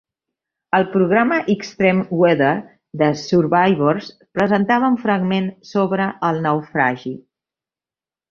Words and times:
El 0.75 0.85
programa 0.93 1.35
Extreme 1.53 2.05
Weather: 2.21 2.53
The 3.01 3.09
Survivors 3.25 4.09
presentava 4.39 4.91
un 4.95 4.99
fragment 5.05 5.53
sobre 5.75 6.07
el 6.31 6.41
naufragi. 6.49 7.13